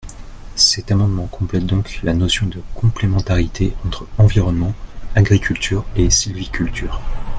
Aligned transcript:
Cet 0.55 0.91
amendement 0.91 1.27
complète 1.27 1.67
donc 1.67 1.99
la 2.01 2.15
notion 2.15 2.47
de 2.47 2.59
complémentarité 2.73 3.73
entre 3.85 4.07
environnement, 4.17 4.73
agriculture 5.13 5.85
et 5.95 6.09
sylviculture. 6.09 6.99